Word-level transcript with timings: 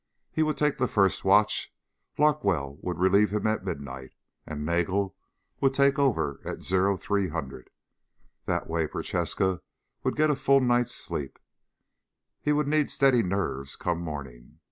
He 0.31 0.41
would 0.41 0.57
take 0.57 0.79
the 0.79 0.87
first 0.87 1.23
watch, 1.23 1.71
Larkwell 2.17 2.79
would 2.81 2.97
relieve 2.97 3.29
him 3.31 3.45
at 3.45 3.63
midnight, 3.63 4.15
and 4.47 4.65
Nagel 4.65 5.15
would 5.59 5.75
take 5.75 5.99
over 5.99 6.41
at 6.43 6.63
0300. 6.63 7.69
That 8.45 8.67
way 8.67 8.87
Prochaska 8.87 9.61
would 10.03 10.15
get 10.15 10.31
a 10.31 10.35
full 10.35 10.59
night's 10.59 10.95
sleep. 10.95 11.37
He 12.41 12.51
would 12.51 12.67
need 12.67 12.89
steady 12.89 13.21
nerves 13.21 13.75
come 13.75 13.99
morning. 13.99 14.57